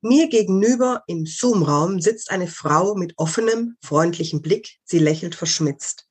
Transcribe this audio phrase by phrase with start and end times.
[0.00, 4.78] Mir gegenüber im Zoom-Raum sitzt eine Frau mit offenem, freundlichem Blick.
[4.84, 6.06] Sie lächelt verschmitzt.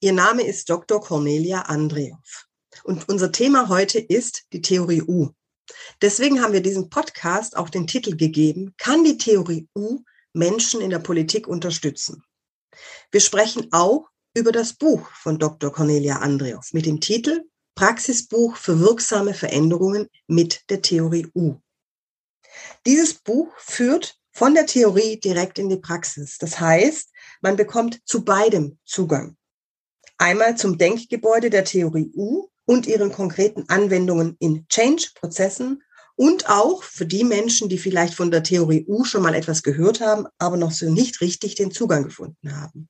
[0.00, 1.02] Ihr Name ist Dr.
[1.02, 2.46] Cornelia Andreow.
[2.82, 5.28] Und unser Thema heute ist die Theorie U.
[6.00, 10.00] Deswegen haben wir diesem Podcast auch den Titel gegeben, kann die Theorie U
[10.32, 12.24] Menschen in der Politik unterstützen?
[13.10, 15.70] Wir sprechen auch über das Buch von Dr.
[15.70, 17.42] Cornelia Andreow mit dem Titel
[17.74, 21.56] Praxisbuch für wirksame Veränderungen mit der Theorie U.
[22.86, 26.38] Dieses Buch führt von der Theorie direkt in die Praxis.
[26.38, 29.36] Das heißt, man bekommt zu beidem Zugang.
[30.18, 35.82] Einmal zum Denkgebäude der Theorie U und ihren konkreten Anwendungen in Change-Prozessen
[36.16, 40.00] und auch für die Menschen, die vielleicht von der Theorie U schon mal etwas gehört
[40.00, 42.88] haben, aber noch so nicht richtig den Zugang gefunden haben.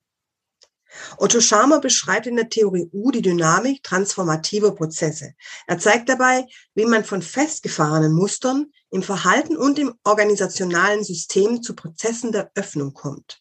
[1.18, 5.34] Otto Scharmer beschreibt in der Theorie U die Dynamik transformativer Prozesse.
[5.66, 11.74] Er zeigt dabei, wie man von festgefahrenen Mustern im Verhalten und im organisationalen System zu
[11.74, 13.40] Prozessen der Öffnung kommt.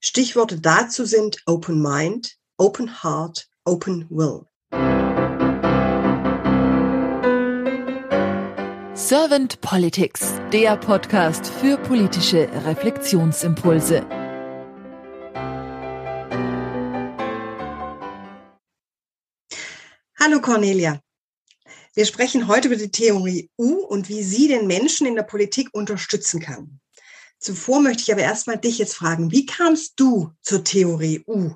[0.00, 4.46] Stichworte dazu sind Open Mind, Open Heart, Open Will.
[8.94, 14.25] Servant Politics, der Podcast für politische Reflexionsimpulse.
[20.28, 20.98] Hallo Cornelia.
[21.94, 25.68] Wir sprechen heute über die Theorie U und wie sie den Menschen in der Politik
[25.72, 26.80] unterstützen kann.
[27.38, 31.54] Zuvor möchte ich aber erstmal dich jetzt fragen, wie kamst du zur Theorie U?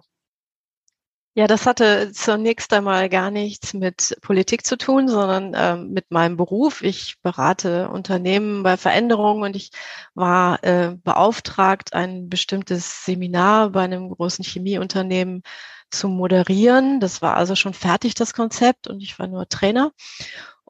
[1.34, 6.36] Ja, das hatte zunächst einmal gar nichts mit Politik zu tun, sondern ähm, mit meinem
[6.36, 6.80] Beruf.
[6.82, 9.72] Ich berate Unternehmen bei Veränderungen und ich
[10.14, 15.42] war äh, beauftragt, ein bestimmtes Seminar bei einem großen Chemieunternehmen
[15.90, 17.00] zu moderieren.
[17.00, 19.92] Das war also schon fertig, das Konzept, und ich war nur Trainer.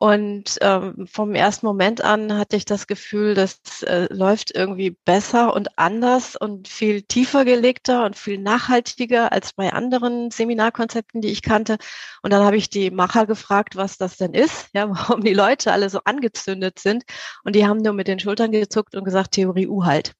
[0.03, 5.53] Und ähm, vom ersten Moment an hatte ich das Gefühl, das äh, läuft irgendwie besser
[5.55, 11.43] und anders und viel tiefer gelegter und viel nachhaltiger als bei anderen Seminarkonzepten, die ich
[11.43, 11.77] kannte.
[12.23, 15.71] Und dann habe ich die Macher gefragt, was das denn ist, ja, warum die Leute
[15.71, 17.05] alle so angezündet sind.
[17.45, 20.15] Und die haben nur mit den Schultern gezuckt und gesagt, Theorie U halt.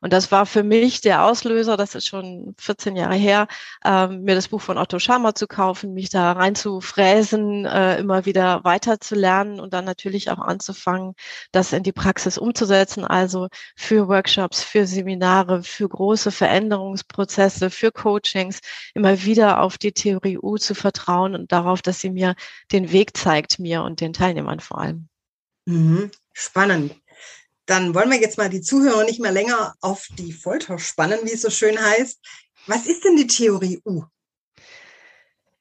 [0.00, 3.46] Und das war für mich der Auslöser, das ist schon 14 Jahre her,
[3.84, 8.64] ähm, mir das Buch von Otto Scharmer zu kaufen, mich da reinzufräsen, äh, immer wieder
[8.64, 11.14] weiterzulernen und dann natürlich auch anzufangen,
[11.52, 13.04] das in die Praxis umzusetzen.
[13.04, 18.60] Also für Workshops, für Seminare, für große Veränderungsprozesse, für Coachings,
[18.94, 22.34] immer wieder auf die Theorie U zu vertrauen und darauf, dass sie mir
[22.72, 25.08] den Weg zeigt, mir und den Teilnehmern vor allem.
[25.66, 26.10] Mhm.
[26.32, 26.99] Spannend.
[27.70, 31.34] Dann wollen wir jetzt mal die Zuhörer nicht mehr länger auf die Folter spannen, wie
[31.34, 32.18] es so schön heißt.
[32.66, 34.02] Was ist denn die Theorie U?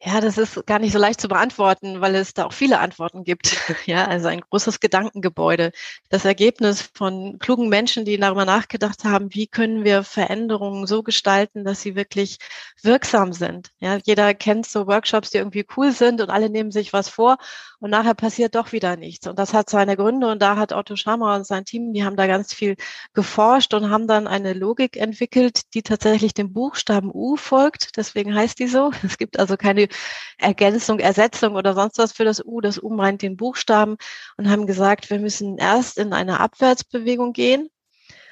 [0.01, 3.23] Ja, das ist gar nicht so leicht zu beantworten, weil es da auch viele Antworten
[3.25, 3.57] gibt.
[3.85, 5.71] Ja, also ein großes Gedankengebäude.
[6.09, 11.65] Das Ergebnis von klugen Menschen, die darüber nachgedacht haben, wie können wir Veränderungen so gestalten,
[11.65, 12.37] dass sie wirklich
[12.81, 13.71] wirksam sind.
[13.79, 17.37] Ja, jeder kennt so Workshops, die irgendwie cool sind und alle nehmen sich was vor
[17.79, 19.27] und nachher passiert doch wieder nichts.
[19.27, 22.15] Und das hat seine Gründe und da hat Otto Schammer und sein Team, die haben
[22.15, 22.75] da ganz viel
[23.13, 27.97] geforscht und haben dann eine Logik entwickelt, die tatsächlich dem Buchstaben U folgt.
[27.97, 28.91] Deswegen heißt die so.
[29.03, 29.88] Es gibt also keine
[30.37, 32.61] Ergänzung, Ersetzung oder sonst was für das U.
[32.61, 33.97] Das U meint den Buchstaben
[34.37, 37.69] und haben gesagt, wir müssen erst in eine Abwärtsbewegung gehen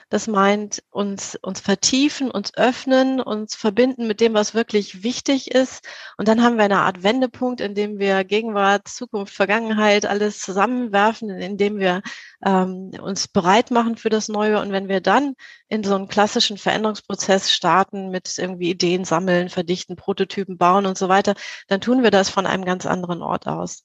[0.09, 5.85] das meint uns, uns vertiefen, uns öffnen, uns verbinden mit dem, was wirklich wichtig ist.
[6.17, 11.29] Und dann haben wir eine Art Wendepunkt, in dem wir Gegenwart, Zukunft, Vergangenheit alles zusammenwerfen,
[11.29, 12.01] in dem wir
[12.45, 14.61] ähm, uns bereit machen für das Neue.
[14.61, 15.35] Und wenn wir dann
[15.67, 21.09] in so einen klassischen Veränderungsprozess starten mit irgendwie Ideen sammeln, verdichten, Prototypen bauen und so
[21.09, 21.35] weiter,
[21.67, 23.83] dann tun wir das von einem ganz anderen Ort aus.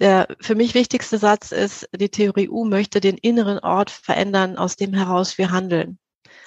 [0.00, 4.76] Der für mich wichtigste Satz ist, die Theorie U möchte den inneren Ort verändern, aus
[4.76, 5.98] dem heraus wir handeln.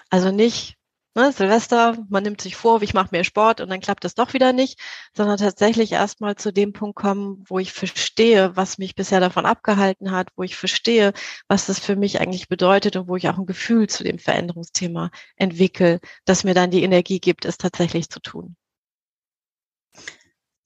[0.09, 0.77] Also nicht
[1.15, 4.33] ne, Silvester, man nimmt sich vor, ich mache mehr Sport und dann klappt es doch
[4.33, 4.79] wieder nicht,
[5.15, 10.11] sondern tatsächlich erstmal zu dem Punkt kommen, wo ich verstehe, was mich bisher davon abgehalten
[10.11, 11.13] hat, wo ich verstehe,
[11.47, 15.11] was das für mich eigentlich bedeutet und wo ich auch ein Gefühl zu dem Veränderungsthema
[15.35, 18.55] entwickle, das mir dann die Energie gibt, es tatsächlich zu tun.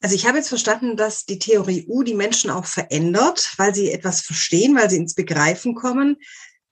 [0.01, 3.91] Also ich habe jetzt verstanden, dass die Theorie U die Menschen auch verändert, weil sie
[3.91, 6.17] etwas verstehen, weil sie ins Begreifen kommen.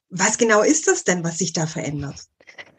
[0.09, 2.19] Was genau ist das denn, was sich da verändert?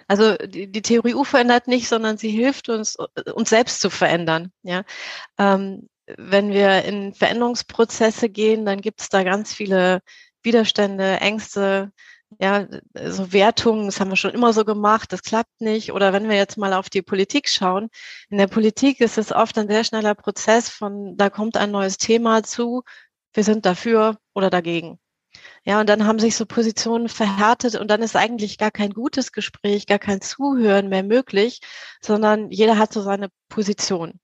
[0.08, 2.96] Also die, die Theorie U verändert nicht, sondern sie hilft uns,
[3.34, 4.52] uns selbst zu verändern.
[4.62, 4.84] Ja,
[5.38, 10.00] ähm, wenn wir in Veränderungsprozesse gehen, dann gibt es da ganz viele
[10.42, 11.90] Widerstände, Ängste,
[12.38, 15.93] ja, so Wertungen, das haben wir schon immer so gemacht, das klappt nicht.
[15.93, 17.88] Oder wenn wir jetzt mal auf die Politik schauen,
[18.28, 21.99] in der Politik ist es oft ein sehr schneller Prozess von, da kommt ein neues
[21.99, 22.82] Thema zu,
[23.32, 24.99] wir sind dafür oder dagegen.
[25.64, 29.32] Ja, und dann haben sich so Positionen verhärtet und dann ist eigentlich gar kein gutes
[29.32, 31.61] Gespräch, gar kein Zuhören mehr möglich,
[32.00, 34.20] sondern jeder hat so seine Position.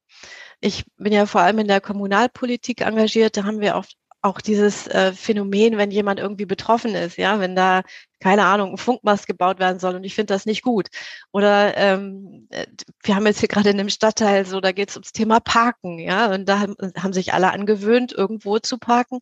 [0.60, 4.86] Ich bin ja vor allem in der Kommunalpolitik engagiert, da haben wir oft auch dieses
[4.86, 7.82] äh, Phänomen, wenn jemand irgendwie betroffen ist, ja, wenn da,
[8.20, 10.88] keine Ahnung, ein Funkmast gebaut werden soll und ich finde das nicht gut.
[11.32, 12.66] Oder ähm, äh,
[13.02, 15.98] wir haben jetzt hier gerade in dem Stadtteil so, da geht es ums Thema Parken,
[15.98, 19.18] ja, und da haben, haben sich alle angewöhnt, irgendwo zu parken.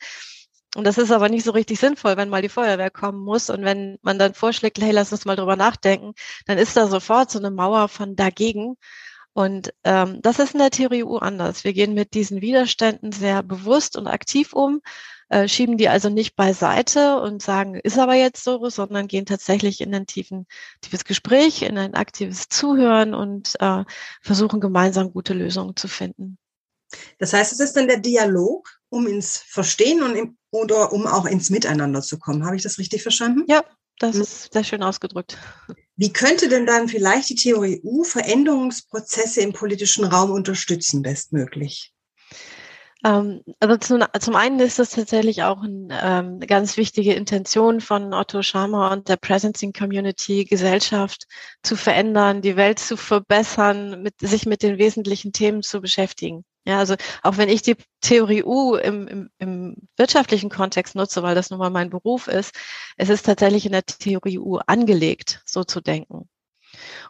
[0.77, 3.51] Und das ist aber nicht so richtig sinnvoll, wenn mal die Feuerwehr kommen muss.
[3.51, 6.13] Und wenn man dann vorschlägt, hey, lass uns mal drüber nachdenken,
[6.47, 8.77] dann ist da sofort so eine Mauer von dagegen.
[9.33, 11.65] Und ähm, das ist in der Theorie U anders.
[11.65, 14.81] Wir gehen mit diesen Widerständen sehr bewusst und aktiv um,
[15.29, 19.81] äh, schieben die also nicht beiseite und sagen, ist aber jetzt so, sondern gehen tatsächlich
[19.81, 20.47] in ein tiefen,
[20.81, 23.85] tiefes Gespräch, in ein aktives Zuhören und äh,
[24.21, 26.37] versuchen gemeinsam gute Lösungen zu finden.
[27.19, 31.27] Das heißt, es ist dann der Dialog, um ins Verstehen und im, oder um auch
[31.27, 32.45] ins Miteinander zu kommen.
[32.45, 33.45] Habe ich das richtig verstanden?
[33.47, 33.63] Ja,
[34.01, 34.23] das hm.
[34.23, 35.39] ist sehr schön ausgedrückt.
[36.01, 41.93] Wie könnte denn dann vielleicht die Theorie U Veränderungsprozesse im politischen Raum unterstützen, bestmöglich?
[43.05, 47.83] Ähm, also zum, zum einen ist das tatsächlich auch ein, ähm, eine ganz wichtige Intention
[47.83, 51.27] von Otto Scharmer und der Presencing Community, Gesellschaft
[51.63, 56.47] zu verändern, die Welt zu verbessern, mit, sich mit den wesentlichen Themen zu beschäftigen.
[56.71, 56.95] Ja, also
[57.25, 61.59] auch wenn ich die Theorie U im, im, im wirtschaftlichen Kontext nutze, weil das nun
[61.59, 62.55] mal mein Beruf ist,
[62.97, 66.29] es ist tatsächlich in der Theorie U angelegt, so zu denken.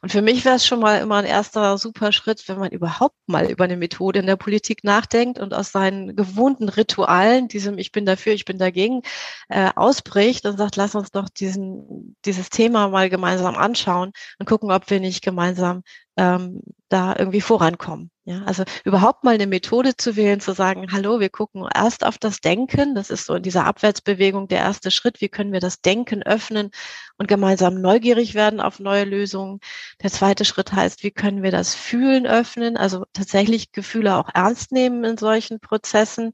[0.00, 3.16] Und für mich wäre es schon mal immer ein erster super Schritt, wenn man überhaupt
[3.26, 7.92] mal über eine Methode in der Politik nachdenkt und aus seinen gewohnten Ritualen, diesem Ich
[7.92, 9.02] bin dafür, ich bin dagegen,
[9.50, 14.70] äh, ausbricht und sagt, lass uns doch diesen, dieses Thema mal gemeinsam anschauen und gucken,
[14.70, 15.82] ob wir nicht gemeinsam
[16.16, 18.10] ähm, da irgendwie vorankommen.
[18.24, 22.18] Ja, also überhaupt mal eine Methode zu wählen, zu sagen, hallo, wir gucken erst auf
[22.18, 22.94] das Denken.
[22.94, 25.20] Das ist so in dieser Abwärtsbewegung der erste Schritt.
[25.20, 26.70] Wie können wir das Denken öffnen
[27.18, 29.60] und gemeinsam neugierig werden auf neue Lösungen?
[30.02, 32.76] Der zweite Schritt heißt, wie können wir das Fühlen öffnen?
[32.76, 36.32] Also tatsächlich Gefühle auch ernst nehmen in solchen Prozessen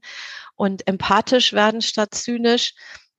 [0.55, 2.73] und empathisch werden statt zynisch.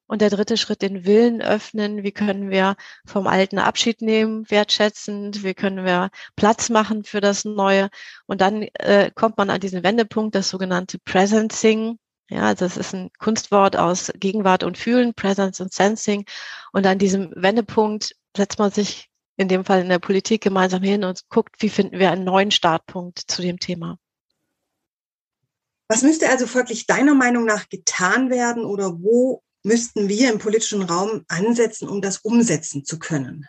[0.08, 2.02] Und der dritte Schritt, den Willen öffnen.
[2.02, 2.76] Wie können wir
[3.06, 5.44] vom Alten Abschied nehmen, wertschätzend?
[5.44, 7.90] Wie können wir Platz machen für das Neue?
[8.26, 11.98] Und dann äh, kommt man an diesen Wendepunkt, das sogenannte Presencing.
[12.30, 16.24] Ja, also das ist ein Kunstwort aus Gegenwart und Fühlen, Presence und Sensing.
[16.72, 21.04] Und an diesem Wendepunkt setzt man sich in dem Fall in der Politik gemeinsam hin
[21.04, 23.98] und guckt, wie finden wir einen neuen Startpunkt zu dem Thema.
[25.90, 30.82] Was müsste also folglich deiner Meinung nach getan werden oder wo müssten wir im politischen
[30.82, 33.46] Raum ansetzen, um das umsetzen zu können?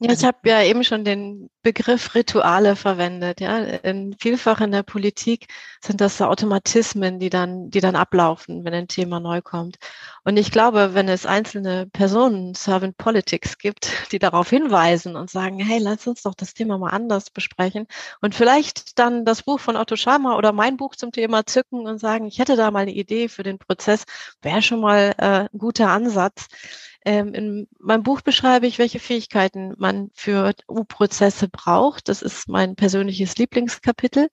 [0.00, 3.40] Ja, ich habe ja eben schon den Begriff Rituale verwendet.
[3.40, 5.48] Ja, in, vielfach in der Politik
[5.84, 9.76] sind das Automatismen, die dann, die dann ablaufen, wenn ein Thema neu kommt.
[10.22, 15.58] Und ich glaube, wenn es einzelne Personen, Servant Politics gibt, die darauf hinweisen und sagen,
[15.58, 17.88] hey, lass uns doch das Thema mal anders besprechen
[18.20, 21.98] und vielleicht dann das Buch von Otto Schama oder mein Buch zum Thema zücken und
[21.98, 24.04] sagen, ich hätte da mal eine Idee für den Prozess,
[24.42, 26.46] wäre schon mal äh, ein guter Ansatz.
[27.08, 32.10] Ähm, in meinem Buch beschreibe ich, welche Fähigkeiten man für U-Prozesse braucht.
[32.10, 34.28] Das ist mein persönliches Lieblingskapitel.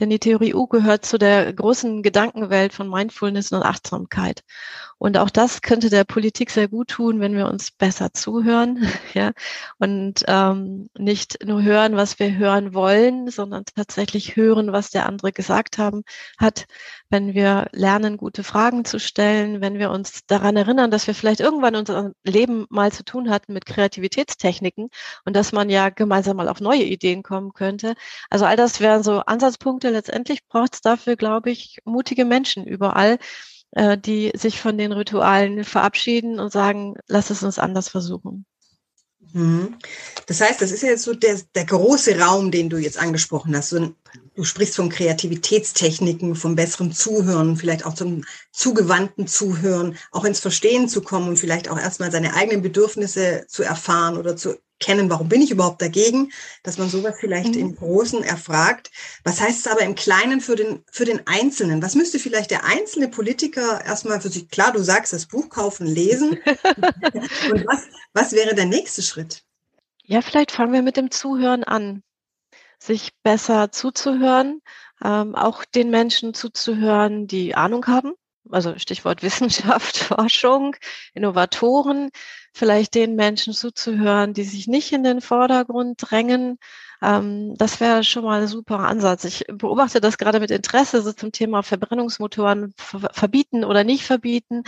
[0.00, 4.42] Denn die Theorie U gehört zu der großen Gedankenwelt von Mindfulness und Achtsamkeit.
[4.98, 9.32] Und auch das könnte der Politik sehr gut tun, wenn wir uns besser zuhören, ja,
[9.80, 15.32] und ähm, nicht nur hören, was wir hören wollen, sondern tatsächlich hören, was der andere
[15.32, 16.04] gesagt haben
[16.38, 16.66] hat.
[17.10, 21.40] Wenn wir lernen, gute Fragen zu stellen, wenn wir uns daran erinnern, dass wir vielleicht
[21.40, 24.88] irgendwann in unserem Leben mal zu tun hatten mit Kreativitätstechniken
[25.24, 27.94] und dass man ja gemeinsam mal auf neue Ideen kommen könnte.
[28.30, 29.88] Also all das wären so Ansatzpunkte Punkte.
[29.88, 33.18] Letztendlich braucht es dafür, glaube ich, mutige Menschen überall,
[33.70, 38.44] äh, die sich von den Ritualen verabschieden und sagen, lass es uns anders versuchen.
[39.32, 39.76] Mhm.
[40.26, 43.56] Das heißt, das ist ja jetzt so der, der große Raum, den du jetzt angesprochen
[43.56, 43.72] hast.
[43.72, 50.86] Du sprichst von Kreativitätstechniken, vom besseren Zuhören, vielleicht auch zum zugewandten Zuhören, auch ins Verstehen
[50.86, 55.28] zu kommen und vielleicht auch erstmal seine eigenen Bedürfnisse zu erfahren oder zu kennen, warum
[55.28, 57.60] bin ich überhaupt dagegen, dass man sowas vielleicht mhm.
[57.60, 58.90] im Großen erfragt.
[59.24, 61.82] Was heißt es aber im Kleinen für den, für den Einzelnen?
[61.82, 65.86] Was müsste vielleicht der einzelne Politiker erstmal für sich, klar, du sagst, das Buch kaufen,
[65.86, 66.38] lesen.
[67.50, 69.42] Und was, was wäre der nächste Schritt?
[70.04, 72.02] Ja, vielleicht fangen wir mit dem Zuhören an,
[72.78, 74.60] sich besser zuzuhören,
[75.04, 78.12] ähm, auch den Menschen zuzuhören, die Ahnung haben.
[78.50, 80.76] Also Stichwort Wissenschaft, Forschung,
[81.14, 82.10] Innovatoren,
[82.52, 86.58] vielleicht den Menschen zuzuhören, die sich nicht in den Vordergrund drängen,
[87.02, 89.24] ähm, das wäre schon mal ein super Ansatz.
[89.24, 94.62] Ich beobachte das gerade mit Interesse so zum Thema Verbrennungsmotoren verbieten oder nicht verbieten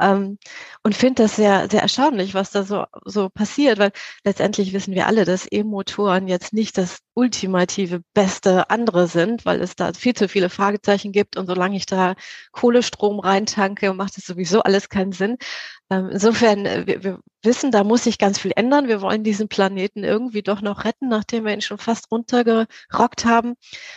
[0.00, 0.38] ähm,
[0.84, 3.90] und finde das sehr, sehr erstaunlich, was da so, so passiert, weil
[4.24, 9.74] letztendlich wissen wir alle, dass E-Motoren jetzt nicht das ultimative beste andere sind, weil es
[9.74, 12.14] da viel zu viele Fragezeichen gibt und solange ich da
[12.52, 15.38] Kohlestrom reintanke, macht es sowieso alles keinen Sinn.
[15.90, 18.88] Ähm, insofern, äh, wir, wissen, da muss sich ganz viel ändern.
[18.88, 23.54] Wir wollen diesen Planeten irgendwie doch noch retten, nachdem wir ihn schon fast runtergerockt haben.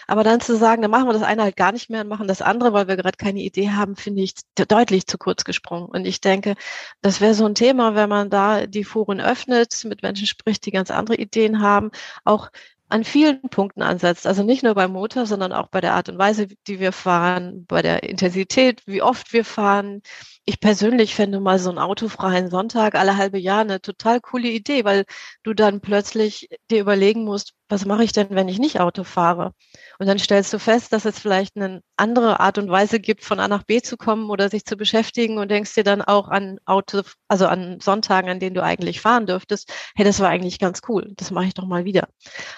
[0.07, 2.27] Aber dann zu sagen, dann machen wir das eine halt gar nicht mehr und machen
[2.27, 5.85] das andere, weil wir gerade keine Idee haben, finde ich deutlich zu kurz gesprungen.
[5.87, 6.55] Und ich denke,
[7.01, 10.71] das wäre so ein Thema, wenn man da die Foren öffnet, mit Menschen spricht, die
[10.71, 11.91] ganz andere Ideen haben,
[12.23, 12.49] auch
[12.89, 14.27] an vielen Punkten ansetzt.
[14.27, 17.65] Also nicht nur beim Motor, sondern auch bei der Art und Weise, die wir fahren,
[17.65, 20.01] bei der Intensität, wie oft wir fahren.
[20.45, 24.83] Ich persönlich fände mal so einen autofreien Sonntag alle halbe Jahr eine total coole Idee,
[24.83, 25.05] weil
[25.41, 29.53] du dann plötzlich dir überlegen musst, was mache ich denn, wenn ich nicht Auto fahre?
[29.99, 33.39] Und dann stellst du fest, dass es vielleicht eine andere Art und Weise gibt, von
[33.39, 36.59] A nach B zu kommen oder sich zu beschäftigen und denkst dir dann auch an
[36.65, 39.71] Auto, also an Sonntagen, an denen du eigentlich fahren dürftest.
[39.95, 41.13] Hey, das war eigentlich ganz cool.
[41.15, 42.09] Das mache ich doch mal wieder.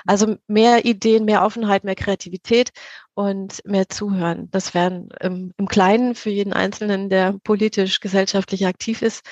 [0.08, 2.72] Also mehr Ideen, mehr Offenheit, mehr Kreativität
[3.16, 4.50] und mehr Zuhören.
[4.52, 9.24] Das wären im, im Kleinen für jeden Einzelnen, der politisch, gesellschaftlich aktiv ist,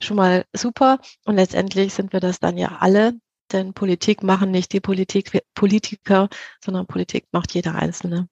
[0.00, 1.00] schon mal super.
[1.24, 3.14] Und letztendlich sind wir das dann ja alle,
[3.50, 6.28] denn Politik machen nicht die Politik, Politiker,
[6.62, 8.28] sondern Politik macht jeder Einzelne.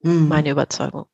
[0.00, 0.28] Mhm.
[0.28, 1.06] Meine Überzeugung.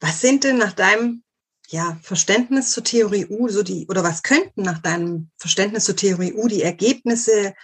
[0.00, 1.22] Was sind denn nach deinem
[1.68, 6.32] ja, Verständnis zur Theorie U so die, oder was könnten nach deinem Verständnis zur Theorie
[6.32, 7.54] U die Ergebnisse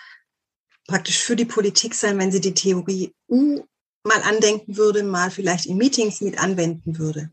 [0.87, 3.65] praktisch für die Politik sein, wenn sie die Theorie U
[4.05, 7.31] mal andenken würde, mal vielleicht in Meetings mit anwenden würde?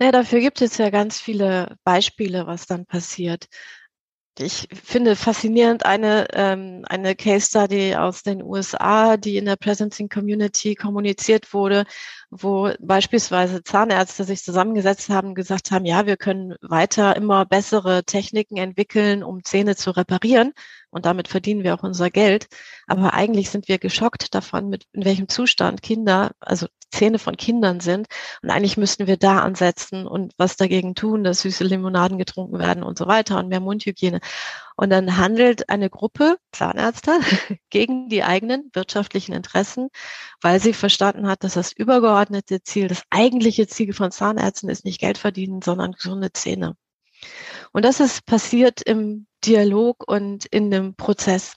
[0.00, 3.48] Ja, dafür gibt es ja ganz viele Beispiele, was dann passiert
[4.38, 10.08] ich finde faszinierend eine, ähm, eine Case Study aus den USA, die in der Presencing
[10.08, 11.84] Community kommuniziert wurde,
[12.36, 18.04] wo beispielsweise Zahnärzte sich zusammengesetzt haben und gesagt haben, ja, wir können weiter immer bessere
[18.04, 20.52] Techniken entwickeln, um Zähne zu reparieren
[20.90, 22.48] und damit verdienen wir auch unser Geld.
[22.86, 27.80] Aber eigentlich sind wir geschockt davon, mit in welchem Zustand Kinder, also Zähne von Kindern
[27.80, 28.06] sind.
[28.42, 32.82] Und eigentlich müssten wir da ansetzen und was dagegen tun, dass süße Limonaden getrunken werden
[32.82, 34.20] und so weiter und mehr Mundhygiene.
[34.76, 37.20] Und dann handelt eine Gruppe Zahnärzte
[37.70, 39.88] gegen die eigenen wirtschaftlichen Interessen,
[40.40, 45.00] weil sie verstanden hat, dass das übergeordnete Ziel, das eigentliche Ziel von Zahnärzten ist nicht
[45.00, 46.76] Geld verdienen, sondern gesunde Zähne.
[47.72, 51.54] Und das ist passiert im Dialog und in dem Prozess.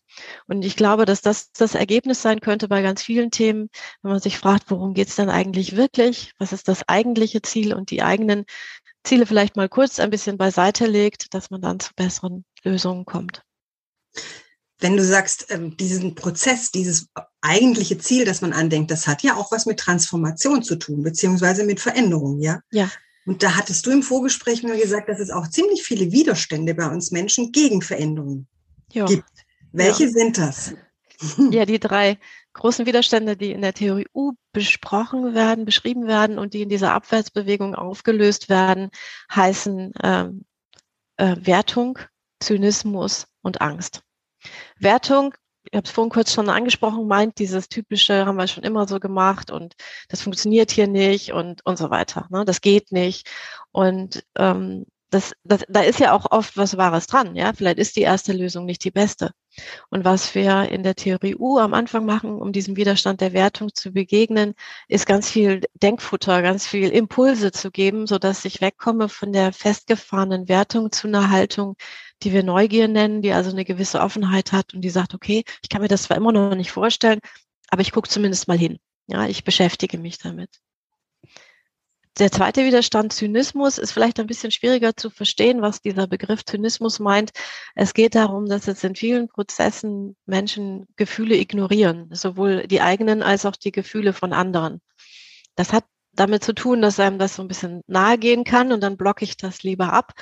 [0.47, 3.69] Und ich glaube, dass das das Ergebnis sein könnte bei ganz vielen Themen,
[4.01, 6.33] wenn man sich fragt, worum geht es denn eigentlich wirklich?
[6.37, 8.45] Was ist das eigentliche Ziel und die eigenen
[9.03, 13.43] Ziele vielleicht mal kurz ein bisschen beiseite legt, dass man dann zu besseren Lösungen kommt.
[14.79, 17.07] Wenn du sagst, ähm, diesen Prozess, dieses
[17.41, 21.63] eigentliche Ziel, das man andenkt, das hat ja auch was mit Transformation zu tun, beziehungsweise
[21.63, 22.61] mit Veränderung, ja?
[22.71, 22.89] Ja.
[23.25, 26.87] Und da hattest du im Vorgespräch mir gesagt, dass es auch ziemlich viele Widerstände bei
[26.87, 28.47] uns Menschen gegen Veränderungen
[28.91, 29.05] ja.
[29.05, 29.29] gibt.
[29.71, 30.09] Welche ja.
[30.09, 30.73] sind das?
[31.51, 32.19] Ja, die drei
[32.53, 36.93] großen Widerstände, die in der Theorie U besprochen werden, beschrieben werden und die in dieser
[36.93, 38.91] Abwärtsbewegung aufgelöst werden,
[39.33, 40.45] heißen ähm,
[41.17, 41.97] äh, Wertung,
[42.39, 44.01] Zynismus und Angst.
[44.79, 45.33] Wertung
[45.71, 48.99] ich habe es vorhin kurz schon angesprochen, meint dieses typische, haben wir schon immer so
[48.99, 49.75] gemacht und
[50.09, 52.27] das funktioniert hier nicht und, und so weiter.
[52.29, 52.45] Ne?
[52.45, 53.29] Das geht nicht.
[53.71, 57.35] Und ähm, das, das, da ist ja auch oft was Wahres dran.
[57.35, 59.31] Ja, vielleicht ist die erste Lösung nicht die beste.
[59.89, 63.73] Und was wir in der Theorie U am Anfang machen, um diesem Widerstand der Wertung
[63.73, 64.53] zu begegnen,
[64.87, 69.53] ist ganz viel Denkfutter, ganz viel Impulse zu geben, so dass ich wegkomme von der
[69.53, 71.75] festgefahrenen Wertung zu einer Haltung,
[72.23, 75.69] die wir Neugier nennen, die also eine gewisse Offenheit hat und die sagt, okay, ich
[75.69, 77.19] kann mir das zwar immer noch nicht vorstellen,
[77.69, 78.79] aber ich gucke zumindest mal hin.
[79.07, 80.59] Ja, ich beschäftige mich damit.
[82.19, 86.97] Der zweite Widerstand, Zynismus, ist vielleicht ein bisschen schwieriger zu verstehen, was dieser Begriff Zynismus
[86.99, 87.31] meint.
[87.75, 93.45] Es geht darum, dass es in vielen Prozessen Menschen Gefühle ignorieren, sowohl die eigenen als
[93.45, 94.81] auch die Gefühle von anderen.
[95.55, 98.81] Das hat damit zu tun, dass einem das so ein bisschen nahe gehen kann und
[98.81, 100.13] dann blocke ich das lieber ab.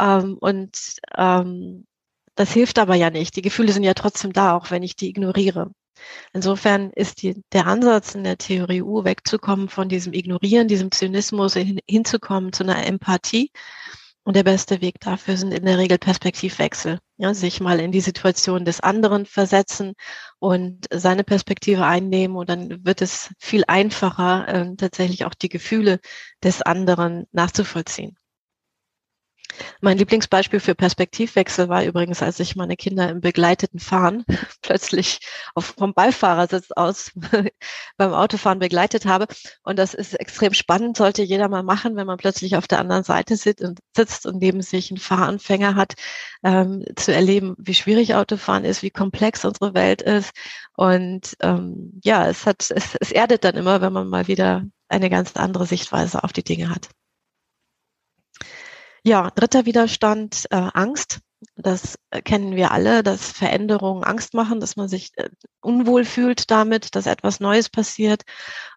[0.00, 1.86] Ähm, und ähm,
[2.34, 3.36] das hilft aber ja nicht.
[3.36, 5.70] Die Gefühle sind ja trotzdem da, auch wenn ich die ignoriere.
[6.32, 11.54] Insofern ist die, der Ansatz in der Theorie U wegzukommen von diesem Ignorieren, diesem Zynismus
[11.54, 13.50] hin, hinzukommen zu einer Empathie.
[14.26, 16.98] Und der beste Weg dafür sind in der Regel Perspektivwechsel.
[17.18, 19.92] Ja, sich mal in die Situation des anderen versetzen
[20.38, 26.00] und seine Perspektive einnehmen und dann wird es viel einfacher, äh, tatsächlich auch die Gefühle
[26.42, 28.16] des anderen nachzuvollziehen.
[29.80, 34.24] Mein Lieblingsbeispiel für Perspektivwechsel war übrigens, als ich meine Kinder im begleiteten Fahren
[34.62, 35.20] plötzlich
[35.54, 37.12] auf, vom Beifahrersitz aus
[37.96, 39.26] beim Autofahren begleitet habe.
[39.62, 43.04] Und das ist extrem spannend, sollte jeder mal machen, wenn man plötzlich auf der anderen
[43.04, 45.94] Seite sitzt und, sitzt und neben sich einen Fahranfänger hat,
[46.42, 50.32] ähm, zu erleben, wie schwierig Autofahren ist, wie komplex unsere Welt ist.
[50.76, 55.10] Und ähm, ja, es hat, es, es erdet dann immer, wenn man mal wieder eine
[55.10, 56.88] ganz andere Sichtweise auf die Dinge hat.
[59.06, 61.20] Ja, dritter Widerstand, äh, Angst.
[61.56, 65.28] Das äh, kennen wir alle, dass Veränderungen Angst machen, dass man sich äh,
[65.60, 68.22] unwohl fühlt damit, dass etwas Neues passiert.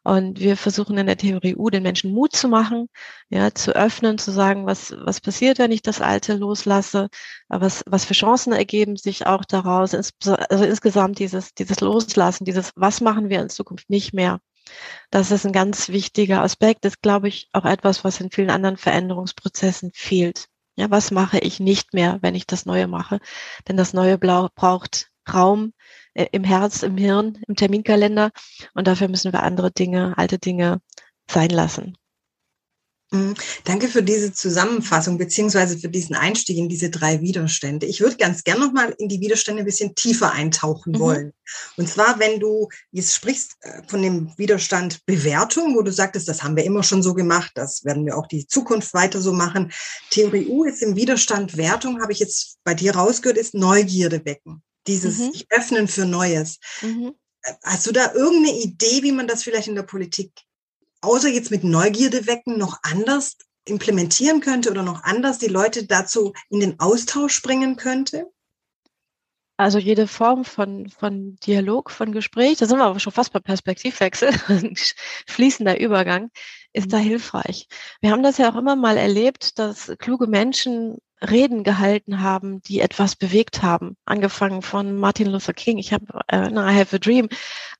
[0.04, 2.90] Und wir versuchen in der Theorie U den Menschen Mut zu machen,
[3.30, 7.08] ja, zu öffnen, zu sagen, was, was passiert, wenn ich das Alte loslasse,
[7.48, 9.94] was, was für Chancen ergeben sich auch daraus.
[9.94, 14.40] Also insgesamt dieses, dieses Loslassen, dieses, was machen wir in Zukunft nicht mehr.
[15.10, 16.86] Das ist ein ganz wichtiger Aspekt.
[16.86, 20.48] Das ist, glaube ich, auch etwas, was in vielen anderen Veränderungsprozessen fehlt.
[20.76, 23.20] Ja, was mache ich nicht mehr, wenn ich das Neue mache?
[23.68, 25.74] Denn das Neue Blau braucht Raum
[26.14, 28.32] äh, im Herz, im Hirn, im Terminkalender.
[28.74, 30.82] Und dafür müssen wir andere Dinge, alte Dinge
[31.30, 31.98] sein lassen.
[33.12, 33.36] Mhm.
[33.64, 37.86] Danke für diese Zusammenfassung beziehungsweise für diesen Einstieg in diese drei Widerstände.
[37.86, 41.00] Ich würde ganz gern noch mal in die Widerstände ein bisschen tiefer eintauchen mhm.
[41.00, 41.34] wollen.
[41.78, 46.44] Und zwar, wenn du jetzt sprichst äh, von dem Widerstand Bewertung, wo du sagtest, das
[46.44, 49.72] haben wir immer schon so gemacht, das werden wir auch die Zukunft weiter so machen.
[50.10, 54.62] Theorie U ist im Widerstand Wertung, habe ich jetzt bei dir rausgehört, ist Neugierde wecken.
[54.86, 55.32] Dieses mhm.
[55.50, 56.58] öffnen für Neues.
[56.82, 57.14] Mhm.
[57.44, 60.32] Äh, hast du da irgendeine Idee, wie man das vielleicht in der Politik
[61.02, 66.34] außer jetzt mit Neugierde wecken, noch anders implementieren könnte oder noch anders die Leute dazu
[66.50, 68.32] in den Austausch bringen könnte?
[69.60, 73.40] Also jede Form von, von Dialog, von Gespräch, da sind wir aber schon fast bei
[73.40, 74.32] Perspektivwechsel,
[75.28, 76.30] fließender Übergang,
[76.74, 77.04] ist da mhm.
[77.04, 77.68] hilfreich.
[78.00, 82.80] Wir haben das ja auch immer mal erlebt, dass kluge Menschen Reden gehalten haben, die
[82.80, 83.98] etwas bewegt haben.
[84.06, 87.30] Angefangen von Martin Luther King, ich habe äh, I Have a Dream,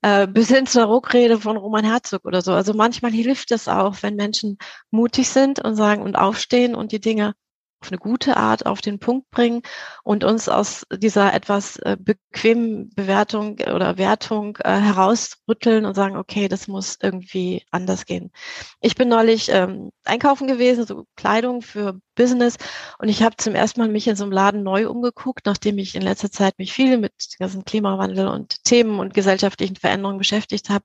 [0.02, 2.52] äh, bis hin zur Ruckrede von Roman Herzog oder so.
[2.52, 4.58] Also manchmal hilft es auch, wenn Menschen
[4.90, 7.34] mutig sind und sagen und aufstehen und die Dinge
[7.80, 9.62] auf eine gute Art auf den Punkt bringen
[10.02, 16.48] und uns aus dieser etwas äh, bequemen Bewertung oder Wertung äh, herausrütteln und sagen, okay,
[16.48, 18.32] das muss irgendwie anders gehen.
[18.80, 22.56] Ich bin neulich ähm, einkaufen gewesen, so Kleidung für Business
[22.98, 25.94] und ich habe zum ersten Mal mich in so einem Laden neu umgeguckt, nachdem ich
[25.94, 30.84] in letzter Zeit mich viel mit ganzen Klimawandel und Themen und gesellschaftlichen Veränderungen beschäftigt habe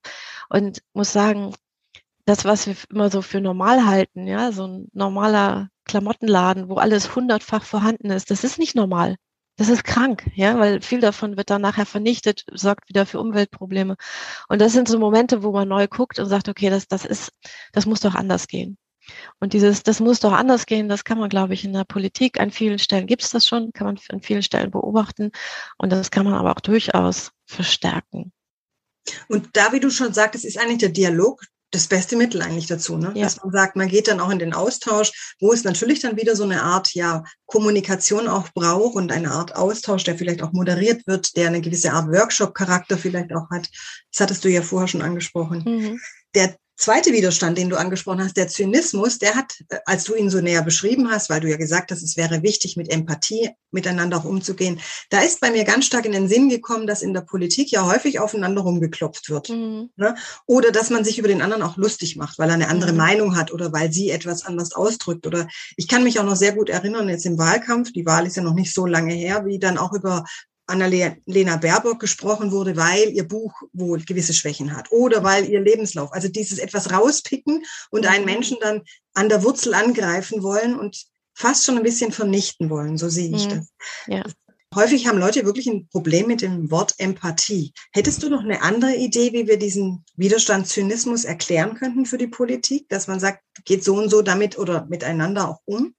[0.50, 1.54] und muss sagen,
[2.26, 7.16] das, was wir immer so für normal halten, ja, so ein normaler Klamottenladen, wo alles
[7.16, 9.16] hundertfach vorhanden ist, das ist nicht normal.
[9.56, 13.98] Das ist krank, ja, weil viel davon wird dann nachher vernichtet, sorgt wieder für Umweltprobleme.
[14.48, 17.32] Und das sind so Momente, wo man neu guckt und sagt, okay, das, das ist,
[17.72, 18.78] das muss doch anders gehen.
[19.40, 22.40] Und dieses, das muss doch anders gehen, das kann man, glaube ich, in der Politik
[22.40, 25.32] an vielen Stellen gibt es das schon, kann man an vielen Stellen beobachten.
[25.78, 28.32] Und das kann man aber auch durchaus verstärken.
[29.28, 31.44] Und da, wie du schon sagtest, ist eigentlich der Dialog
[31.74, 33.12] das beste Mittel eigentlich dazu, ne?
[33.16, 33.24] Ja.
[33.24, 36.36] dass man sagt, man geht dann auch in den Austausch, wo es natürlich dann wieder
[36.36, 41.06] so eine Art ja Kommunikation auch braucht und eine Art Austausch, der vielleicht auch moderiert
[41.08, 43.70] wird, der eine gewisse Art Workshop-Charakter vielleicht auch hat.
[44.12, 45.64] Das hattest du ja vorher schon angesprochen.
[45.66, 46.00] Mhm.
[46.36, 50.30] Der zweite Widerstand, den du angesprochen hast, der Zynismus, der hat, äh, als du ihn
[50.30, 54.18] so näher beschrieben hast, weil du ja gesagt hast, es wäre wichtig, mit Empathie miteinander
[54.18, 57.22] auch umzugehen, da ist bei mir ganz stark in den Sinn gekommen, dass in der
[57.22, 59.50] Politik ja häufig aufeinander rumgeklopft wird.
[59.50, 59.90] Mhm.
[59.96, 60.16] Ne?
[60.46, 62.98] Oder dass man sich über den anderen auch lustig macht, weil er eine andere mhm.
[62.98, 65.28] Meinung hat oder weil sie etwas anders ausdrückt.
[65.28, 68.38] Oder ich kann mich auch noch sehr gut erinnern, jetzt im Wahlkampf, die Wahl ist
[68.38, 70.24] ja noch nicht so lange her, wie dann auch über
[70.74, 76.12] Annalena Baerbock gesprochen wurde, weil ihr Buch wohl gewisse Schwächen hat oder weil ihr Lebenslauf,
[76.12, 78.32] also dieses etwas rauspicken und einen mhm.
[78.32, 78.82] Menschen dann
[79.14, 81.06] an der Wurzel angreifen wollen und
[81.36, 83.50] fast schon ein bisschen vernichten wollen, so sehe ich mhm.
[83.50, 83.68] das.
[84.08, 84.24] Ja.
[84.76, 87.74] Häufig haben Leute wirklich ein Problem mit dem Wort Empathie.
[87.92, 92.28] Hättest du noch eine andere Idee, wie wir diesen Widerstand Zynismus erklären könnten für die
[92.28, 95.94] Politik, dass man sagt, geht so und so damit oder miteinander auch um?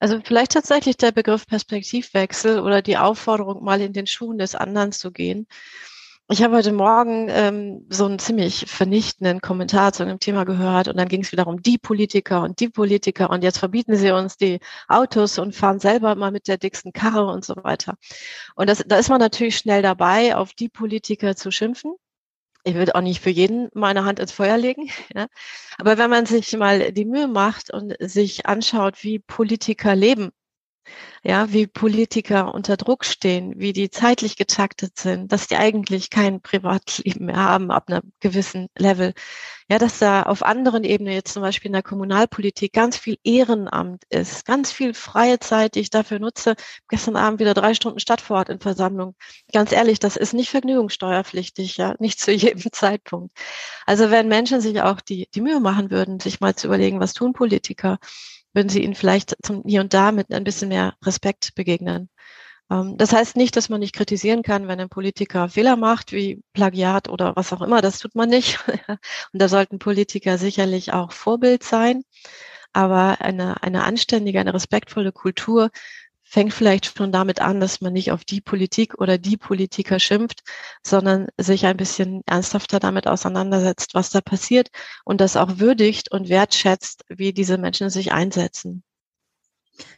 [0.00, 4.92] Also vielleicht tatsächlich der Begriff Perspektivwechsel oder die Aufforderung, mal in den Schuhen des anderen
[4.92, 5.46] zu gehen.
[6.30, 10.96] Ich habe heute Morgen ähm, so einen ziemlich vernichtenden Kommentar zu einem Thema gehört und
[10.96, 14.36] dann ging es wieder um die Politiker und die Politiker und jetzt verbieten sie uns
[14.36, 17.96] die Autos und fahren selber mal mit der dicksten Karre und so weiter.
[18.54, 21.94] Und das, da ist man natürlich schnell dabei, auf die Politiker zu schimpfen
[22.64, 24.88] ich würde auch nicht für jeden meine Hand ins Feuer legen.
[25.14, 25.26] Ja.
[25.78, 30.30] Aber wenn man sich mal die Mühe macht und sich anschaut, wie Politiker leben,
[31.22, 36.40] ja, wie Politiker unter Druck stehen, wie die zeitlich getaktet sind, dass die eigentlich kein
[36.40, 39.12] Privatleben mehr haben ab einem gewissen Level.
[39.68, 44.02] Ja, dass da auf anderen Ebenen, jetzt zum Beispiel in der Kommunalpolitik, ganz viel Ehrenamt
[44.08, 46.56] ist, ganz viel freie Zeit, die ich dafür nutze.
[46.88, 49.14] Gestern Abend wieder drei Stunden Stadtvorort in Versammlung.
[49.52, 53.32] Ganz ehrlich, das ist nicht vergnügungssteuerpflichtig, ja, nicht zu jedem Zeitpunkt.
[53.86, 57.12] Also wenn Menschen sich auch die, die Mühe machen würden, sich mal zu überlegen, was
[57.12, 57.98] tun Politiker,
[58.52, 62.08] würden Sie ihnen vielleicht zum hier und da mit ein bisschen mehr Respekt begegnen.
[62.70, 66.42] Ähm, das heißt nicht, dass man nicht kritisieren kann, wenn ein Politiker Fehler macht, wie
[66.52, 67.80] Plagiat oder was auch immer.
[67.82, 68.58] Das tut man nicht.
[69.32, 72.02] und da sollten Politiker sicherlich auch Vorbild sein.
[72.72, 75.70] Aber eine, eine anständige, eine respektvolle Kultur
[76.30, 80.44] fängt vielleicht schon damit an, dass man nicht auf die Politik oder die Politiker schimpft,
[80.86, 84.68] sondern sich ein bisschen ernsthafter damit auseinandersetzt, was da passiert
[85.04, 88.84] und das auch würdigt und wertschätzt, wie diese Menschen sich einsetzen.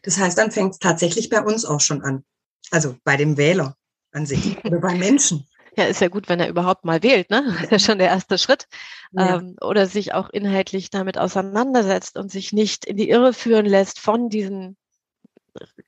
[0.03, 2.25] Das heißt, dann fängt es tatsächlich bei uns auch schon an.
[2.71, 3.77] Also bei dem Wähler
[4.12, 5.47] an sich oder bei Menschen.
[5.75, 7.45] Ja, ist ja gut, wenn er überhaupt mal wählt, ne?
[7.55, 8.68] Das ist ja schon der erste Schritt.
[9.12, 9.37] Ja.
[9.37, 13.99] Ähm, oder sich auch inhaltlich damit auseinandersetzt und sich nicht in die Irre führen lässt
[13.99, 14.77] von diesen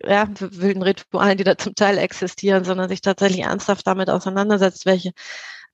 [0.02, 5.12] ja, wilden Ritualen, die da zum Teil existieren, sondern sich tatsächlich ernsthaft damit auseinandersetzt, welche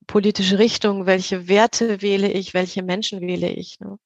[0.06, 3.80] politische Richtung, welche Werte wähle ich, welche Menschen wähle ich.
[3.80, 3.98] Ne?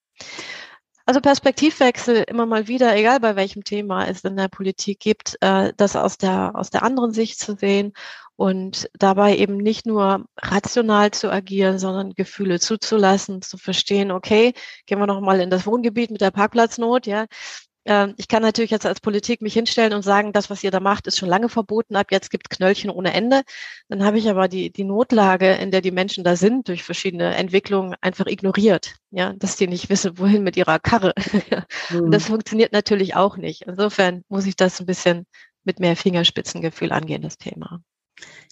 [1.06, 5.72] Also Perspektivwechsel immer mal wieder, egal bei welchem Thema es in der Politik gibt, äh,
[5.76, 7.92] das aus der, aus der anderen Sicht zu sehen
[8.36, 14.54] und dabei eben nicht nur rational zu agieren, sondern Gefühle zuzulassen, zu verstehen, okay,
[14.86, 17.26] gehen wir nochmal in das Wohngebiet mit der Parkplatznot, ja,
[18.16, 21.06] ich kann natürlich jetzt als Politik mich hinstellen und sagen, das, was ihr da macht,
[21.06, 21.96] ist schon lange verboten.
[21.96, 23.42] Ab jetzt gibt Knöllchen ohne Ende.
[23.88, 27.34] Dann habe ich aber die, die Notlage, in der die Menschen da sind, durch verschiedene
[27.34, 28.94] Entwicklungen einfach ignoriert.
[29.10, 31.12] Ja, dass die nicht wissen, wohin mit ihrer Karre.
[31.90, 32.00] mhm.
[32.04, 33.62] Und das funktioniert natürlich auch nicht.
[33.62, 35.26] Insofern muss ich das ein bisschen
[35.64, 37.80] mit mehr Fingerspitzengefühl angehen, das Thema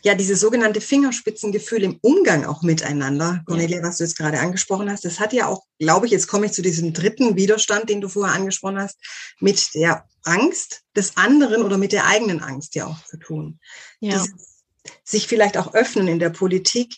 [0.04, 3.82] ja, diese sogenannte Fingerspitzengefühl im Umgang auch miteinander, Cornelia, ja.
[3.82, 6.52] was du jetzt gerade angesprochen hast, das hat ja auch, glaube ich, jetzt komme ich
[6.52, 8.98] zu diesem dritten Widerstand, den du vorher angesprochen hast,
[9.38, 13.60] mit der Angst des anderen oder mit der eigenen Angst ja auch zu tun.
[14.00, 14.18] Ja.
[14.18, 14.62] Dieses,
[15.04, 16.96] sich vielleicht auch öffnen in der Politik,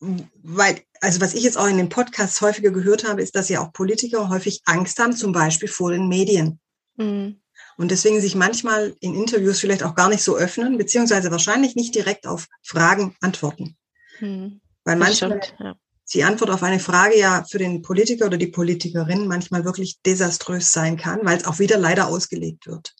[0.00, 3.60] weil, also was ich jetzt auch in den Podcasts häufiger gehört habe, ist, dass ja
[3.60, 6.58] auch Politiker häufig Angst haben, zum Beispiel vor den Medien.
[6.96, 7.40] Mhm
[7.78, 11.94] und deswegen sich manchmal in Interviews vielleicht auch gar nicht so öffnen, beziehungsweise wahrscheinlich nicht
[11.94, 13.76] direkt auf Fragen antworten.
[14.18, 15.76] Hm, Weil manchmal stimmt, ja.
[16.12, 20.72] die Antwort auf eine Frage ja für den Politiker oder die Politikerin manchmal wirklich desaströs
[20.72, 22.94] sein kann, weil es auch wieder leider ausgelegt wird.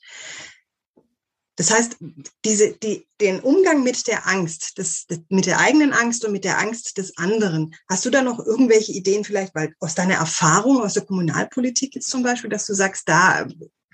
[1.57, 1.97] Das heißt,
[2.45, 6.45] diese, die, den Umgang mit der Angst, das, das, mit der eigenen Angst und mit
[6.45, 10.81] der Angst des anderen, hast du da noch irgendwelche Ideen vielleicht, weil aus deiner Erfahrung
[10.81, 13.49] aus der Kommunalpolitik jetzt zum Beispiel, dass du sagst, da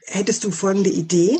[0.06, 1.38] hättest du folgende Idee?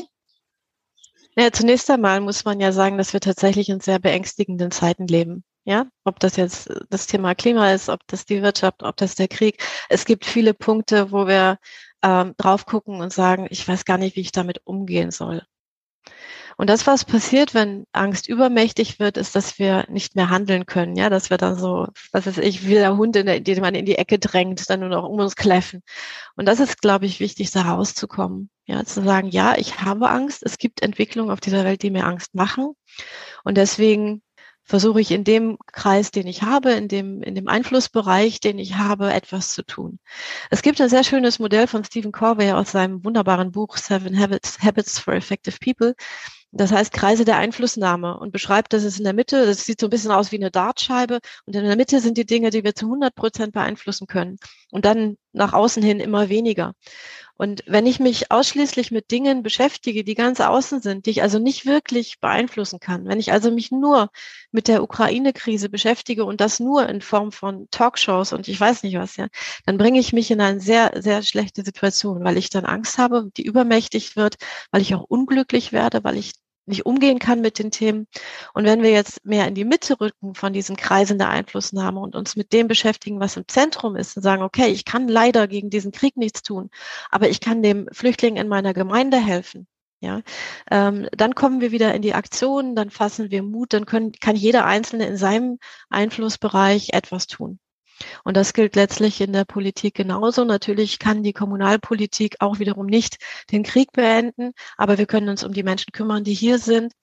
[1.37, 5.43] Ja, zunächst einmal muss man ja sagen, dass wir tatsächlich in sehr beängstigenden Zeiten leben.
[5.65, 9.27] Ja, ob das jetzt das Thema Klima ist, ob das die Wirtschaft, ob das der
[9.27, 9.61] Krieg.
[9.89, 11.57] Es gibt viele Punkte, wo wir
[12.03, 15.45] ähm, drauf gucken und sagen, ich weiß gar nicht, wie ich damit umgehen soll.
[16.57, 20.95] Und das, was passiert, wenn Angst übermächtig wird, ist, dass wir nicht mehr handeln können.
[20.95, 23.75] Ja, dass wir dann so, was weiß ich, wie der Hund, in der, den man
[23.75, 25.81] in die Ecke drängt, dann nur noch um uns kläffen.
[26.35, 28.49] Und das ist, glaube ich, wichtig, da rauszukommen.
[28.65, 30.41] Ja, zu sagen, ja, ich habe Angst.
[30.43, 32.73] Es gibt Entwicklungen auf dieser Welt, die mir Angst machen.
[33.43, 34.21] Und deswegen
[34.65, 38.75] versuche ich in dem Kreis, den ich habe, in dem, in dem Einflussbereich, den ich
[38.75, 39.99] habe, etwas zu tun.
[40.49, 44.59] Es gibt ein sehr schönes Modell von Stephen Corvey aus seinem wunderbaren Buch Seven Habits,
[44.59, 45.93] Habits for Effective People.
[46.51, 49.87] Das heißt Kreise der Einflussnahme und beschreibt, dass es in der Mitte, das sieht so
[49.87, 52.75] ein bisschen aus wie eine Dartscheibe und in der Mitte sind die Dinge, die wir
[52.75, 54.37] zu 100 Prozent beeinflussen können
[54.71, 56.73] und dann nach außen hin immer weniger.
[57.37, 61.37] Und wenn ich mich ausschließlich mit Dingen beschäftige, die ganz außen sind, die ich also
[61.37, 64.09] nicht wirklich beeinflussen kann, wenn ich also mich nur
[64.51, 68.97] mit der Ukraine-Krise beschäftige und das nur in Form von Talkshows und ich weiß nicht
[68.97, 69.27] was, ja,
[69.65, 73.29] dann bringe ich mich in eine sehr, sehr schlechte Situation, weil ich dann Angst habe,
[73.35, 74.35] die übermächtig wird,
[74.71, 76.31] weil ich auch unglücklich werde, weil ich
[76.65, 78.07] nicht umgehen kann mit den Themen.
[78.53, 82.15] Und wenn wir jetzt mehr in die Mitte rücken von diesen Kreisen der Einflussnahme und
[82.15, 85.69] uns mit dem beschäftigen, was im Zentrum ist und sagen, okay, ich kann leider gegen
[85.69, 86.69] diesen Krieg nichts tun,
[87.11, 89.67] aber ich kann dem Flüchtling in meiner Gemeinde helfen.
[90.01, 90.21] Ja,
[90.69, 94.35] ähm, dann kommen wir wieder in die Aktion, dann fassen wir Mut, dann können, kann
[94.35, 95.57] jeder Einzelne in seinem
[95.89, 97.59] Einflussbereich etwas tun.
[98.23, 100.43] Und das gilt letztlich in der Politik genauso.
[100.43, 103.17] Natürlich kann die Kommunalpolitik auch wiederum nicht
[103.51, 106.93] den Krieg beenden, aber wir können uns um die Menschen kümmern, die hier sind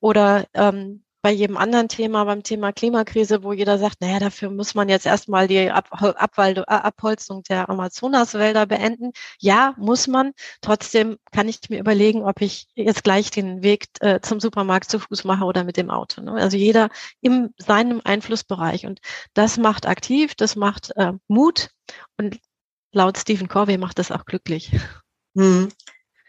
[0.00, 4.74] oder ähm, bei jedem anderen Thema, beim Thema Klimakrise, wo jeder sagt, naja, dafür muss
[4.74, 9.12] man jetzt erstmal die Ab Abwald äh, Abholzung der Amazonaswälder beenden.
[9.38, 10.32] Ja, muss man.
[10.62, 14.98] Trotzdem kann ich mir überlegen, ob ich jetzt gleich den Weg äh, zum Supermarkt zu
[14.98, 16.22] Fuß mache oder mit dem Auto.
[16.22, 16.32] Ne?
[16.32, 16.88] Also jeder
[17.20, 18.86] in seinem Einflussbereich.
[18.86, 19.00] Und
[19.34, 21.70] das macht aktiv, das macht äh, Mut.
[22.16, 22.38] Und
[22.92, 24.72] laut Stephen Corvey macht das auch glücklich.
[25.36, 25.68] Hm.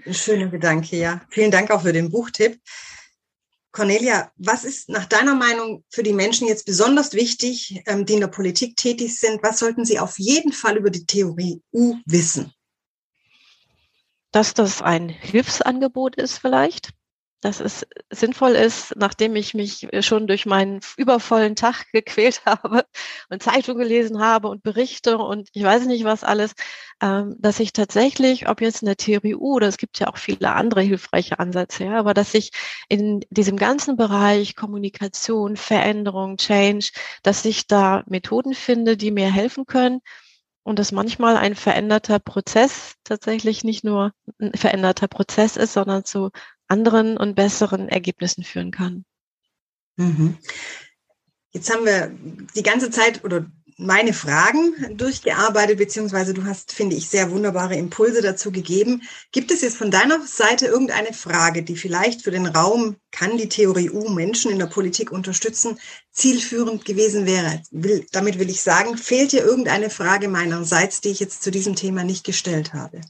[0.06, 1.21] Ein schöner Gedanke, ja.
[1.30, 2.60] Vielen Dank auch für den Buchtipp.
[3.71, 8.19] Cornelia, was ist nach deiner Meinung für die Menschen jetzt besonders wichtig, ähm, die in
[8.19, 9.41] der Politik tätig sind?
[9.43, 12.53] Was sollten sie auf jeden Fall über die Theorie U wissen?
[14.31, 16.91] Dass das ein Hilfsangebot ist vielleicht,
[17.41, 22.86] dass es sinnvoll ist, nachdem ich mich schon durch meinen übervollen Tag gequält habe
[23.30, 26.54] und Zeitung gelesen habe und Berichte und ich weiß nicht was alles,
[27.01, 30.54] ähm, dass ich tatsächlich, ob jetzt in der TRU oder es gibt ja auch viele
[30.54, 32.51] andere hilfreiche Ansätze, ja, aber dass ich
[32.89, 36.91] in diesem ganzen Bereich Kommunikation, Veränderung, Change,
[37.23, 40.01] dass ich da Methoden finde, die mir helfen können,
[40.63, 46.30] und dass manchmal ein veränderter Prozess tatsächlich nicht nur ein veränderter Prozess ist, sondern zu
[46.71, 49.03] anderen und besseren Ergebnissen führen kann.
[49.97, 50.38] Mhm.
[51.51, 52.12] Jetzt haben wir
[52.55, 53.45] die ganze Zeit oder
[53.77, 59.01] meine Fragen durchgearbeitet, beziehungsweise du hast, finde ich, sehr wunderbare Impulse dazu gegeben.
[59.31, 63.49] Gibt es jetzt von deiner Seite irgendeine Frage, die vielleicht für den Raum, kann die
[63.49, 65.79] Theorie U Menschen in der Politik unterstützen,
[66.12, 67.63] zielführend gewesen wäre?
[67.71, 71.75] Will, damit will ich sagen, fehlt dir irgendeine Frage meinerseits, die ich jetzt zu diesem
[71.75, 73.01] Thema nicht gestellt habe?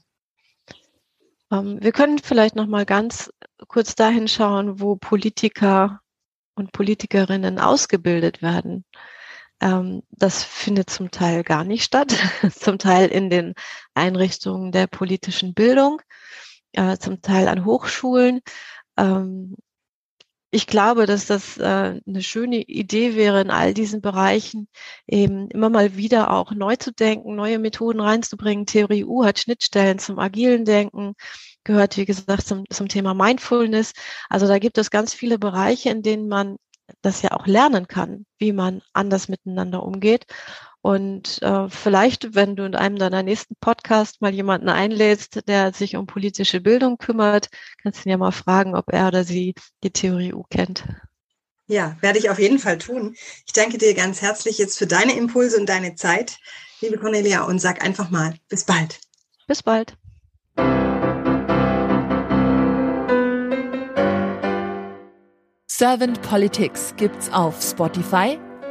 [1.52, 3.30] Ähm, wir können vielleicht noch mal ganz
[3.68, 6.00] kurz dahin schauen, wo Politiker
[6.54, 8.84] und Politikerinnen ausgebildet werden.
[9.60, 12.14] Ähm, das findet zum Teil gar nicht statt,
[12.58, 13.54] zum Teil in den
[13.94, 16.00] Einrichtungen der politischen Bildung,
[16.72, 18.40] äh, zum Teil an Hochschulen.
[20.54, 24.68] Ich glaube, dass das äh, eine schöne Idee wäre, in all diesen Bereichen
[25.06, 28.66] eben immer mal wieder auch neu zu denken, neue Methoden reinzubringen.
[28.66, 31.14] Theorie U hat Schnittstellen zum agilen Denken,
[31.64, 33.92] gehört, wie gesagt, zum, zum Thema Mindfulness.
[34.28, 36.56] Also da gibt es ganz viele Bereiche, in denen man
[37.00, 40.26] das ja auch lernen kann, wie man anders miteinander umgeht.
[40.82, 45.94] Und äh, vielleicht, wenn du in einem deiner nächsten Podcasts mal jemanden einlädst, der sich
[45.94, 47.48] um politische Bildung kümmert,
[47.82, 50.84] kannst du ihn ja mal fragen, ob er oder sie die Theorie U kennt.
[51.68, 53.14] Ja, werde ich auf jeden Fall tun.
[53.46, 56.38] Ich danke dir ganz herzlich jetzt für deine Impulse und deine Zeit,
[56.80, 58.98] liebe Cornelia, und sag einfach mal bis bald.
[59.46, 59.96] Bis bald.
[65.68, 68.38] Servant Politics gibt's auf Spotify,